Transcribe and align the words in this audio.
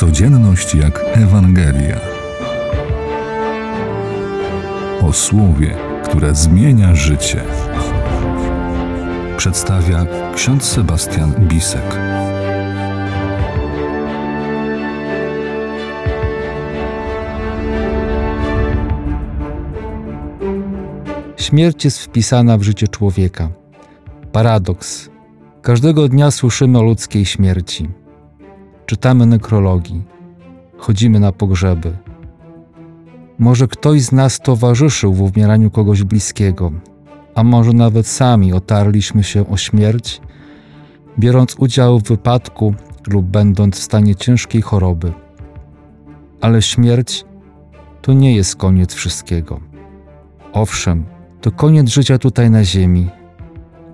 Codzienność 0.00 0.74
jak 0.74 1.00
Ewangelia. 1.12 2.00
O 5.02 5.12
słowie, 5.12 5.76
które 6.04 6.34
zmienia 6.34 6.94
życie. 6.94 7.42
Przedstawia 9.36 10.06
ksiądz 10.34 10.64
Sebastian 10.64 11.34
Bisek. 11.48 11.98
Śmierć 21.36 21.84
jest 21.84 21.98
wpisana 21.98 22.58
w 22.58 22.62
życie 22.62 22.88
człowieka. 22.88 23.48
Paradoks. 24.32 25.10
Każdego 25.62 26.08
dnia 26.08 26.30
słyszymy 26.30 26.78
o 26.78 26.82
ludzkiej 26.82 27.26
śmierci. 27.26 27.99
Czytamy 28.90 29.26
nekrologii. 29.26 30.02
Chodzimy 30.78 31.20
na 31.20 31.32
pogrzeby. 31.32 31.96
Może 33.38 33.68
ktoś 33.68 34.02
z 34.02 34.12
nas 34.12 34.38
towarzyszył 34.40 35.14
w 35.14 35.20
umieraniu 35.20 35.70
kogoś 35.70 36.02
bliskiego, 36.02 36.72
a 37.34 37.42
może 37.44 37.72
nawet 37.72 38.06
sami 38.06 38.52
otarliśmy 38.52 39.22
się 39.22 39.48
o 39.48 39.56
śmierć, 39.56 40.20
biorąc 41.18 41.56
udział 41.58 42.00
w 42.00 42.02
wypadku 42.02 42.74
lub 43.06 43.26
będąc 43.26 43.76
w 43.78 43.82
stanie 43.82 44.14
ciężkiej 44.14 44.62
choroby. 44.62 45.12
Ale 46.40 46.62
śmierć 46.62 47.24
to 48.02 48.12
nie 48.12 48.36
jest 48.36 48.56
koniec 48.56 48.94
wszystkiego. 48.94 49.60
Owszem, 50.52 51.04
to 51.40 51.52
koniec 51.52 51.88
życia 51.88 52.18
tutaj 52.18 52.50
na 52.50 52.64
ziemi, 52.64 53.08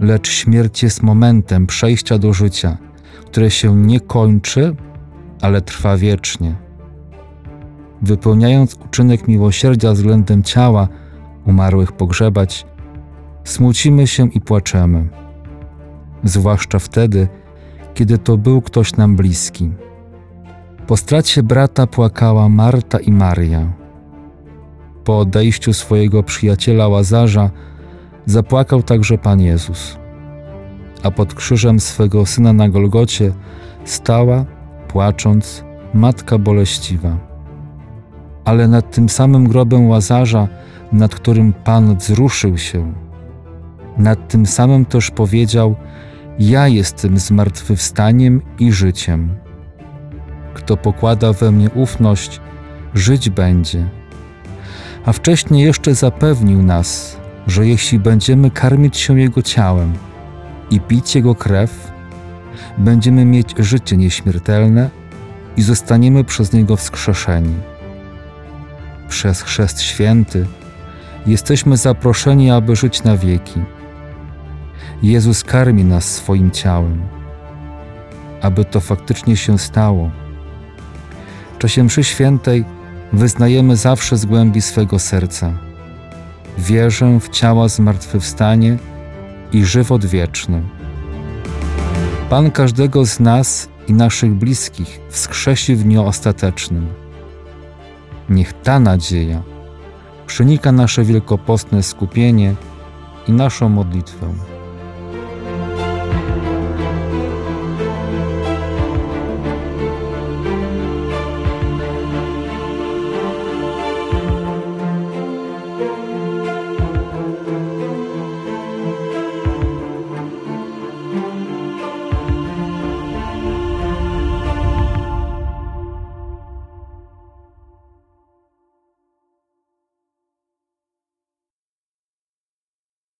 lecz 0.00 0.28
śmierć 0.28 0.82
jest 0.82 1.02
momentem 1.02 1.66
przejścia 1.66 2.18
do 2.18 2.32
życia, 2.32 2.76
które 3.26 3.50
się 3.50 3.76
nie 3.76 4.00
kończy, 4.00 4.76
ale 5.40 5.60
trwa 5.60 5.96
wiecznie. 5.96 6.54
Wypełniając 8.02 8.74
uczynek 8.74 9.28
miłosierdzia 9.28 9.92
względem 9.92 10.42
ciała 10.42 10.88
umarłych 11.46 11.92
pogrzebać, 11.92 12.66
smucimy 13.44 14.06
się 14.06 14.28
i 14.28 14.40
płaczemy, 14.40 15.08
zwłaszcza 16.24 16.78
wtedy, 16.78 17.28
kiedy 17.94 18.18
to 18.18 18.36
był 18.36 18.62
ktoś 18.62 18.96
nam 18.96 19.16
bliski. 19.16 19.70
Po 20.86 20.96
stracie 20.96 21.42
brata 21.42 21.86
płakała 21.86 22.48
Marta 22.48 22.98
i 22.98 23.12
Maria. 23.12 23.72
Po 25.04 25.18
odejściu 25.18 25.72
swojego 25.72 26.22
przyjaciela 26.22 26.88
Łazarza 26.88 27.50
zapłakał 28.26 28.82
także 28.82 29.18
Pan 29.18 29.40
Jezus. 29.40 29.98
A 31.02 31.10
pod 31.10 31.34
krzyżem 31.34 31.80
swego 31.80 32.26
syna 32.26 32.52
na 32.52 32.68
Golgocie 32.68 33.32
stała, 33.84 34.44
płacząc, 34.96 35.64
matka 35.94 36.38
boleściwa. 36.38 37.16
Ale 38.44 38.68
nad 38.68 38.90
tym 38.90 39.08
samym 39.08 39.48
grobem 39.48 39.88
Łazarza, 39.88 40.48
nad 40.92 41.14
którym 41.14 41.52
Pan 41.52 41.96
wzruszył 41.96 42.58
się, 42.58 42.92
nad 43.98 44.28
tym 44.28 44.46
samym 44.46 44.84
też 44.84 45.10
powiedział: 45.10 45.76
Ja 46.38 46.68
jestem 46.68 47.18
zmartwychwstaniem 47.18 48.42
i 48.58 48.72
życiem. 48.72 49.28
Kto 50.54 50.76
pokłada 50.76 51.32
we 51.32 51.52
mnie 51.52 51.70
ufność, 51.70 52.40
żyć 52.94 53.30
będzie. 53.30 53.88
A 55.06 55.12
wcześniej 55.12 55.64
jeszcze 55.64 55.94
zapewnił 55.94 56.62
nas, 56.62 57.16
że 57.46 57.66
jeśli 57.66 57.98
będziemy 57.98 58.50
karmić 58.50 58.96
się 58.96 59.20
Jego 59.20 59.42
ciałem 59.42 59.92
i 60.70 60.80
pić 60.80 61.14
Jego 61.14 61.34
krew, 61.34 61.95
będziemy 62.78 63.24
mieć 63.24 63.54
życie 63.58 63.96
nieśmiertelne 63.96 64.90
i 65.56 65.62
zostaniemy 65.62 66.24
przez 66.24 66.52
Niego 66.52 66.76
wskrzeszeni. 66.76 67.54
Przez 69.08 69.42
chrzest 69.42 69.82
święty 69.82 70.46
jesteśmy 71.26 71.76
zaproszeni, 71.76 72.50
aby 72.50 72.76
żyć 72.76 73.02
na 73.02 73.16
wieki. 73.16 73.60
Jezus 75.02 75.44
karmi 75.44 75.84
nas 75.84 76.14
swoim 76.14 76.50
ciałem. 76.50 77.02
Aby 78.42 78.64
to 78.64 78.80
faktycznie 78.80 79.36
się 79.36 79.58
stało, 79.58 80.10
w 81.54 81.58
czasie 81.58 81.84
mszy 81.84 82.04
świętej 82.04 82.64
wyznajemy 83.12 83.76
zawsze 83.76 84.16
z 84.16 84.26
głębi 84.26 84.62
swego 84.62 84.98
serca. 84.98 85.52
Wierzę 86.58 87.20
w 87.20 87.28
ciała 87.28 87.68
zmartwychwstanie 87.68 88.76
i 89.52 89.64
żywot 89.64 90.06
wieczny. 90.06 90.62
Pan 92.30 92.50
każdego 92.50 93.06
z 93.06 93.20
nas 93.20 93.68
i 93.88 93.92
naszych 93.92 94.34
bliskich 94.34 95.00
wskrzesi 95.08 95.76
w 95.76 95.82
dniu 95.82 96.06
ostatecznym. 96.06 96.86
Niech 98.28 98.52
ta 98.52 98.80
nadzieja 98.80 99.42
przenika 100.26 100.72
nasze 100.72 101.04
wielkopostne 101.04 101.82
skupienie 101.82 102.54
i 103.28 103.32
naszą 103.32 103.68
modlitwę. 103.68 104.26